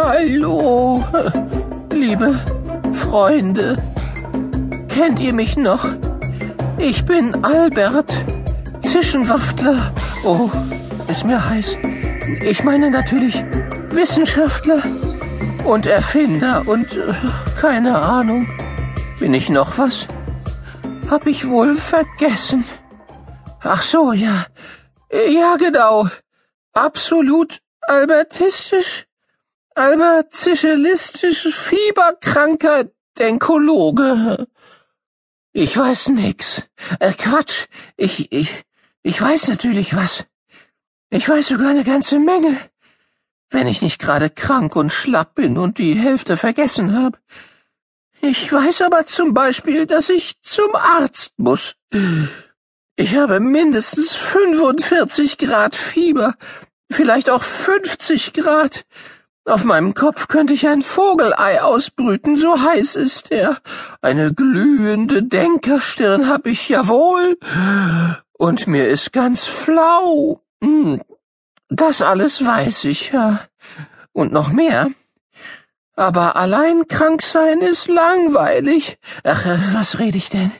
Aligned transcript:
Hallo, 0.00 1.04
liebe 1.92 2.32
Freunde. 2.92 3.82
Kennt 4.88 5.18
ihr 5.18 5.32
mich 5.32 5.56
noch? 5.56 5.84
Ich 6.78 7.04
bin 7.04 7.44
Albert, 7.44 8.12
Zwischenwaftler. 8.80 9.92
Oh, 10.24 10.50
ist 11.08 11.24
mir 11.24 11.50
heiß. 11.50 11.78
Ich 12.42 12.62
meine 12.62 12.92
natürlich 12.92 13.44
Wissenschaftler 13.88 14.84
und 15.64 15.86
Erfinder 15.86 16.62
und 16.64 16.92
äh, 16.92 17.12
keine 17.60 17.98
Ahnung. 17.98 18.46
Bin 19.18 19.34
ich 19.34 19.50
noch 19.50 19.78
was? 19.78 20.06
Hab 21.10 21.26
ich 21.26 21.48
wohl 21.48 21.74
vergessen. 21.74 22.64
Ach 23.64 23.82
so, 23.82 24.12
ja. 24.12 24.46
Ja, 25.10 25.56
genau. 25.56 26.06
Absolut 26.72 27.58
albertistisch, 27.88 29.07
albertischelistisch, 29.78 31.48
fieberkranker 31.54 32.90
Denkologe. 33.18 34.46
Ich 35.52 35.76
weiß 35.76 36.08
nix. 36.08 36.62
Äh, 37.00 37.12
Quatsch. 37.12 37.66
Ich, 37.96 38.32
ich, 38.32 38.64
ich 39.02 39.20
weiß 39.20 39.48
natürlich 39.48 39.94
was. 39.94 40.24
Ich 41.10 41.28
weiß 41.28 41.48
sogar 41.48 41.70
eine 41.70 41.84
ganze 41.84 42.18
Menge. 42.18 42.56
Wenn 43.50 43.66
ich 43.66 43.80
nicht 43.80 43.98
gerade 43.98 44.28
krank 44.28 44.76
und 44.76 44.92
schlapp 44.92 45.34
bin 45.34 45.56
und 45.56 45.78
die 45.78 45.94
Hälfte 45.94 46.36
vergessen 46.36 46.94
habe. 46.94 47.18
Ich 48.20 48.52
weiß 48.52 48.82
aber 48.82 49.06
zum 49.06 49.32
Beispiel, 49.32 49.86
dass 49.86 50.08
ich 50.08 50.42
zum 50.42 50.74
Arzt 50.74 51.38
muss. 51.38 51.76
Ich 52.96 53.16
habe 53.16 53.40
mindestens 53.40 54.14
45 54.14 55.38
Grad 55.38 55.76
Fieber, 55.76 56.34
vielleicht 56.90 57.30
auch 57.30 57.44
50 57.44 58.32
Grad. 58.32 58.84
Auf 59.48 59.64
meinem 59.64 59.94
Kopf 59.94 60.28
könnte 60.28 60.52
ich 60.52 60.68
ein 60.68 60.82
Vogelei 60.82 61.62
ausbrüten, 61.62 62.36
so 62.36 62.60
heiß 62.60 62.96
ist 62.96 63.32
er. 63.32 63.56
Eine 64.02 64.34
glühende 64.34 65.22
Denkerstirn 65.22 66.28
hab 66.28 66.46
ich 66.46 66.68
jawohl. 66.68 67.38
Und 68.32 68.66
mir 68.66 68.88
ist 68.88 69.12
ganz 69.14 69.46
flau. 69.46 70.42
Hm, 70.62 71.00
das 71.70 72.02
alles 72.02 72.44
weiß 72.44 72.84
ich, 72.84 73.12
ja. 73.12 73.40
Und 74.12 74.32
noch 74.32 74.50
mehr. 74.50 74.88
Aber 75.96 76.36
allein 76.36 76.86
krank 76.86 77.22
sein 77.22 77.60
ist 77.60 77.88
langweilig. 77.88 78.98
Ach, 79.24 79.46
äh, 79.46 79.58
was 79.72 79.98
rede 79.98 80.18
ich 80.18 80.28
denn? 80.28 80.52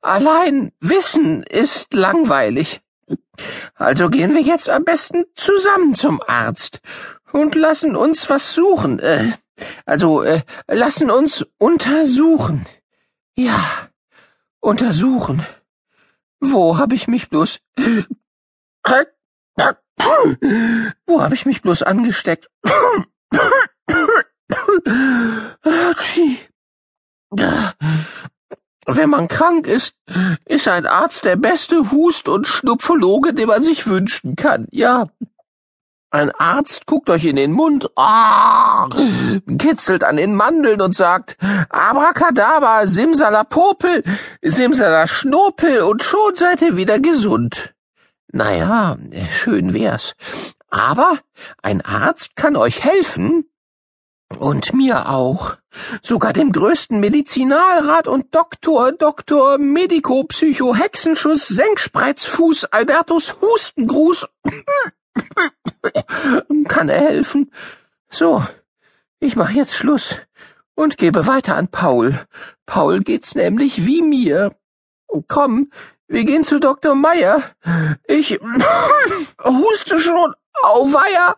Allein 0.00 0.70
Wissen 0.80 1.42
ist 1.42 1.92
langweilig. 1.92 2.80
Also 3.74 4.08
gehen 4.10 4.34
wir 4.34 4.42
jetzt 4.42 4.68
am 4.68 4.84
besten 4.84 5.24
zusammen 5.34 5.94
zum 5.94 6.20
Arzt 6.26 6.80
und 7.32 7.54
lassen 7.54 7.96
uns 7.96 8.28
was 8.30 8.54
suchen. 8.54 8.98
Äh, 8.98 9.32
also 9.84 10.22
äh, 10.22 10.42
lassen 10.68 11.10
uns 11.10 11.46
untersuchen. 11.58 12.66
Ja, 13.36 13.60
untersuchen. 14.60 15.44
Wo 16.40 16.78
hab 16.78 16.92
ich 16.92 17.08
mich 17.08 17.28
bloß... 17.28 17.60
Wo 21.06 21.20
hab 21.22 21.32
ich 21.32 21.44
mich 21.46 21.62
bloß 21.62 21.82
angesteckt? 21.82 22.48
Wenn 28.86 29.10
man 29.10 29.28
krank 29.28 29.66
ist, 29.66 29.96
ist 30.46 30.68
ein 30.68 30.86
Arzt 30.86 31.24
der 31.24 31.36
beste 31.36 31.90
Hust- 31.90 32.28
und 32.28 32.46
Schnupfologe, 32.46 33.34
den 33.34 33.48
man 33.48 33.62
sich 33.62 33.86
wünschen 33.86 34.36
kann. 34.36 34.66
Ja, 34.70 35.08
ein 36.10 36.30
Arzt 36.30 36.86
guckt 36.86 37.10
euch 37.10 37.26
in 37.26 37.36
den 37.36 37.52
Mund, 37.52 37.90
ah, 37.96 38.88
kitzelt 39.58 40.04
an 40.04 40.16
den 40.16 40.34
Mandeln 40.34 40.80
und 40.80 40.94
sagt, 40.94 41.36
Abracadabra, 41.68 42.86
Simsalapopel, 42.86 44.02
Simsalaschnopel 44.40 45.82
und 45.82 46.02
schon 46.02 46.36
seid 46.36 46.62
ihr 46.62 46.76
wieder 46.76 46.98
gesund. 46.98 47.74
Naja, 48.32 48.96
schön 49.30 49.74
wär's. 49.74 50.14
Aber 50.70 51.18
ein 51.62 51.82
Arzt 51.82 52.36
kann 52.36 52.56
euch 52.56 52.84
helfen. 52.84 53.44
Und 54.36 54.74
mir 54.74 55.08
auch. 55.08 55.56
Sogar 56.02 56.34
dem 56.34 56.52
größten 56.52 57.00
Medizinalrat 57.00 58.06
und 58.06 58.34
Doktor, 58.34 58.92
Doktor, 58.92 59.56
Medico, 59.56 60.24
Psycho, 60.24 60.74
Hexenschuss, 60.74 61.48
Senkspreizfuß, 61.48 62.66
Albertus 62.66 63.36
Hustengruß 63.40 64.26
kann 66.78 66.88
er 66.88 67.00
helfen. 67.00 67.50
So, 68.08 68.44
ich 69.18 69.34
mach 69.34 69.50
jetzt 69.50 69.74
Schluss 69.74 70.20
und 70.76 70.96
gebe 70.96 71.26
weiter 71.26 71.56
an 71.56 71.66
Paul. 71.66 72.20
Paul 72.66 73.00
geht's 73.00 73.34
nämlich 73.34 73.84
wie 73.84 74.00
mir. 74.00 74.54
Komm, 75.26 75.72
wir 76.06 76.24
gehen 76.24 76.44
zu 76.44 76.60
Dr. 76.60 76.94
Meyer. 76.94 77.42
Ich 78.06 78.38
huste 79.44 79.98
schon. 79.98 80.34
Auweia. 80.62 81.36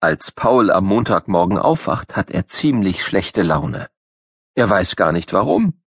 Als 0.00 0.32
Paul 0.32 0.72
am 0.72 0.84
Montagmorgen 0.84 1.58
aufwacht, 1.58 2.16
hat 2.16 2.32
er 2.32 2.48
ziemlich 2.48 3.04
schlechte 3.04 3.42
Laune. 3.42 3.88
Er 4.56 4.68
weiß 4.68 4.96
gar 4.96 5.12
nicht 5.12 5.32
warum, 5.32 5.80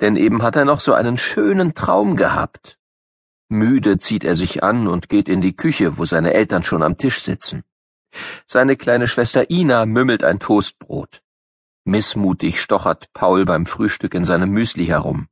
denn 0.00 0.16
eben 0.16 0.44
hat 0.44 0.54
er 0.54 0.64
noch 0.64 0.78
so 0.78 0.92
einen 0.92 1.18
schönen 1.18 1.74
Traum 1.74 2.14
gehabt. 2.14 2.79
Müde 3.50 3.98
zieht 3.98 4.24
er 4.24 4.36
sich 4.36 4.62
an 4.62 4.86
und 4.86 5.08
geht 5.08 5.28
in 5.28 5.40
die 5.40 5.56
Küche, 5.56 5.98
wo 5.98 6.04
seine 6.04 6.32
Eltern 6.32 6.62
schon 6.62 6.82
am 6.82 6.96
Tisch 6.96 7.20
sitzen. 7.20 7.64
Seine 8.46 8.76
kleine 8.76 9.08
Schwester 9.08 9.50
Ina 9.50 9.86
mümmelt 9.86 10.22
ein 10.22 10.38
Toastbrot. 10.38 11.22
Missmutig 11.84 12.60
stochert 12.60 13.12
Paul 13.12 13.44
beim 13.44 13.66
Frühstück 13.66 14.14
in 14.14 14.24
seinem 14.24 14.50
Müsli 14.50 14.86
herum. 14.86 15.28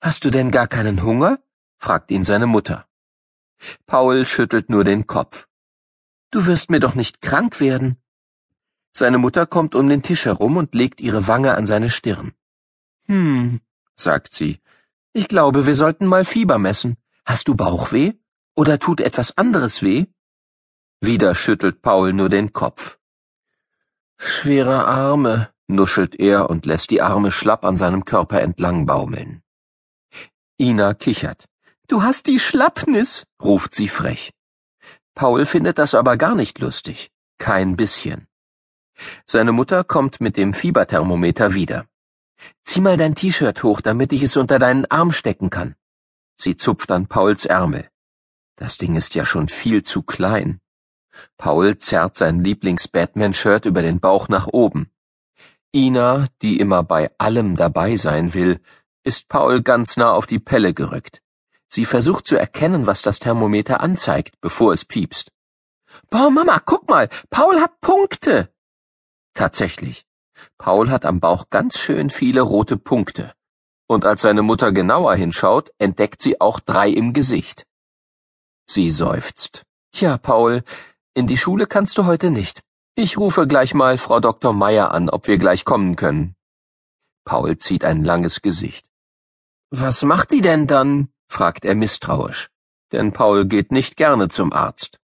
Hast 0.00 0.24
du 0.24 0.30
denn 0.30 0.50
gar 0.50 0.66
keinen 0.66 1.02
Hunger? 1.02 1.38
fragt 1.78 2.10
ihn 2.10 2.24
seine 2.24 2.46
Mutter. 2.46 2.86
Paul 3.86 4.26
schüttelt 4.26 4.68
nur 4.68 4.84
den 4.84 5.06
Kopf. 5.06 5.48
Du 6.30 6.44
wirst 6.44 6.70
mir 6.70 6.80
doch 6.80 6.94
nicht 6.94 7.22
krank 7.22 7.58
werden. 7.58 7.96
Seine 8.92 9.18
Mutter 9.18 9.46
kommt 9.46 9.74
um 9.74 9.88
den 9.88 10.02
Tisch 10.02 10.26
herum 10.26 10.58
und 10.58 10.74
legt 10.74 11.00
ihre 11.00 11.26
Wange 11.26 11.54
an 11.54 11.66
seine 11.66 11.88
Stirn. 11.88 12.32
Hm, 13.06 13.60
sagt 13.96 14.34
sie, 14.34 14.60
ich 15.12 15.28
glaube, 15.28 15.66
wir 15.66 15.74
sollten 15.74 16.06
mal 16.06 16.24
Fieber 16.24 16.58
messen. 16.58 16.96
Hast 17.24 17.48
du 17.48 17.54
Bauchweh? 17.54 18.12
Oder 18.54 18.78
tut 18.78 19.00
etwas 19.00 19.36
anderes 19.36 19.82
weh? 19.82 20.06
Wieder 21.00 21.34
schüttelt 21.34 21.82
Paul 21.82 22.12
nur 22.12 22.28
den 22.28 22.52
Kopf. 22.52 22.98
Schwere 24.18 24.86
Arme, 24.86 25.50
nuschelt 25.66 26.14
er 26.14 26.50
und 26.50 26.66
lässt 26.66 26.90
die 26.90 27.02
Arme 27.02 27.30
schlapp 27.32 27.64
an 27.64 27.76
seinem 27.76 28.04
Körper 28.04 28.40
entlang 28.40 28.86
baumeln. 28.86 29.42
Ina 30.58 30.94
kichert. 30.94 31.46
Du 31.88 32.02
hast 32.02 32.26
die 32.26 32.38
Schlappnis, 32.38 33.26
ruft 33.42 33.74
sie 33.74 33.88
frech. 33.88 34.30
Paul 35.14 35.46
findet 35.46 35.78
das 35.78 35.94
aber 35.94 36.16
gar 36.16 36.34
nicht 36.34 36.58
lustig. 36.58 37.10
Kein 37.38 37.76
bisschen. 37.76 38.26
Seine 39.26 39.52
Mutter 39.52 39.82
kommt 39.82 40.20
mit 40.20 40.36
dem 40.36 40.54
Fieberthermometer 40.54 41.54
wieder. 41.54 41.86
Zieh 42.64 42.80
mal 42.80 42.96
dein 42.96 43.14
T-Shirt 43.14 43.62
hoch, 43.62 43.80
damit 43.80 44.12
ich 44.12 44.22
es 44.22 44.36
unter 44.36 44.58
deinen 44.58 44.86
Arm 44.86 45.10
stecken 45.10 45.50
kann. 45.50 45.74
Sie 46.44 46.58
zupft 46.58 46.90
an 46.90 47.06
Pauls 47.06 47.46
Ärmel. 47.46 47.88
Das 48.56 48.76
Ding 48.76 48.96
ist 48.96 49.14
ja 49.14 49.24
schon 49.24 49.48
viel 49.48 49.82
zu 49.82 50.02
klein. 50.02 50.60
Paul 51.38 51.78
zerrt 51.78 52.18
sein 52.18 52.44
Lieblings-Batman-Shirt 52.44 53.64
über 53.64 53.80
den 53.80 53.98
Bauch 53.98 54.28
nach 54.28 54.46
oben. 54.48 54.90
Ina, 55.74 56.28
die 56.42 56.60
immer 56.60 56.82
bei 56.82 57.10
allem 57.16 57.56
dabei 57.56 57.96
sein 57.96 58.34
will, 58.34 58.60
ist 59.04 59.26
Paul 59.28 59.62
ganz 59.62 59.96
nah 59.96 60.12
auf 60.12 60.26
die 60.26 60.38
Pelle 60.38 60.74
gerückt. 60.74 61.22
Sie 61.70 61.86
versucht 61.86 62.26
zu 62.26 62.36
erkennen, 62.36 62.86
was 62.86 63.00
das 63.00 63.20
Thermometer 63.20 63.80
anzeigt, 63.80 64.38
bevor 64.42 64.74
es 64.74 64.84
piepst. 64.84 65.32
Boah, 66.10 66.30
Mama, 66.30 66.60
guck 66.62 66.90
mal, 66.90 67.08
Paul 67.30 67.58
hat 67.58 67.80
Punkte. 67.80 68.52
Tatsächlich. 69.32 70.04
Paul 70.58 70.90
hat 70.90 71.06
am 71.06 71.20
Bauch 71.20 71.48
ganz 71.48 71.78
schön 71.78 72.10
viele 72.10 72.42
rote 72.42 72.76
Punkte 72.76 73.32
und 73.86 74.04
als 74.04 74.22
seine 74.22 74.42
Mutter 74.42 74.72
genauer 74.72 75.14
hinschaut, 75.14 75.70
entdeckt 75.78 76.22
sie 76.22 76.40
auch 76.40 76.60
drei 76.60 76.88
im 76.88 77.12
Gesicht. 77.12 77.66
Sie 78.66 78.90
seufzt. 78.90 79.62
Tja, 79.92 80.18
Paul, 80.18 80.62
in 81.14 81.26
die 81.26 81.38
Schule 81.38 81.66
kannst 81.66 81.98
du 81.98 82.06
heute 82.06 82.30
nicht. 82.30 82.62
Ich 82.96 83.18
rufe 83.18 83.46
gleich 83.46 83.74
mal 83.74 83.98
Frau 83.98 84.20
Dr. 84.20 84.52
Meyer 84.52 84.92
an, 84.92 85.10
ob 85.10 85.26
wir 85.26 85.38
gleich 85.38 85.64
kommen 85.64 85.96
können. 85.96 86.34
Paul 87.24 87.58
zieht 87.58 87.84
ein 87.84 88.04
langes 88.04 88.40
Gesicht. 88.40 88.88
Was 89.70 90.02
macht 90.02 90.30
die 90.30 90.40
denn 90.40 90.66
dann? 90.66 91.08
fragt 91.28 91.64
er 91.64 91.74
misstrauisch, 91.74 92.50
denn 92.92 93.12
Paul 93.12 93.46
geht 93.46 93.72
nicht 93.72 93.96
gerne 93.96 94.28
zum 94.28 94.52
Arzt. 94.52 94.98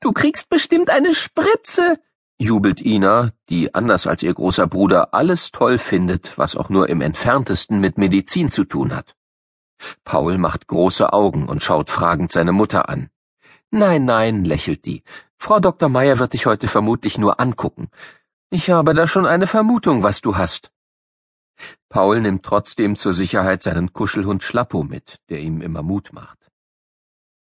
Du 0.00 0.12
kriegst 0.12 0.48
bestimmt 0.48 0.90
eine 0.90 1.14
Spritze, 1.14 2.00
jubelt 2.40 2.80
Ina, 2.80 3.32
die 3.50 3.74
anders 3.74 4.06
als 4.06 4.22
ihr 4.22 4.32
großer 4.32 4.66
Bruder 4.66 5.12
alles 5.12 5.50
toll 5.50 5.76
findet, 5.78 6.38
was 6.38 6.56
auch 6.56 6.70
nur 6.70 6.88
im 6.88 7.02
entferntesten 7.02 7.80
mit 7.80 7.98
Medizin 7.98 8.48
zu 8.50 8.64
tun 8.64 8.94
hat. 8.96 9.14
Paul 10.04 10.38
macht 10.38 10.66
große 10.66 11.12
Augen 11.12 11.46
und 11.46 11.62
schaut 11.62 11.90
fragend 11.90 12.32
seine 12.32 12.52
Mutter 12.52 12.88
an. 12.88 13.10
Nein, 13.70 14.04
nein, 14.04 14.44
lächelt 14.44 14.86
die, 14.86 15.02
Frau 15.36 15.60
Dr. 15.60 15.88
Meyer 15.88 16.18
wird 16.18 16.32
dich 16.32 16.46
heute 16.46 16.66
vermutlich 16.66 17.18
nur 17.18 17.40
angucken. 17.40 17.88
Ich 18.48 18.70
habe 18.70 18.94
da 18.94 19.06
schon 19.06 19.26
eine 19.26 19.46
Vermutung, 19.46 20.02
was 20.02 20.20
du 20.20 20.36
hast. 20.36 20.72
Paul 21.90 22.20
nimmt 22.20 22.42
trotzdem 22.42 22.96
zur 22.96 23.12
Sicherheit 23.12 23.62
seinen 23.62 23.92
Kuschelhund 23.92 24.42
Schlappo 24.42 24.82
mit, 24.82 25.20
der 25.28 25.40
ihm 25.40 25.60
immer 25.60 25.82
Mut 25.82 26.12
macht. 26.12 26.39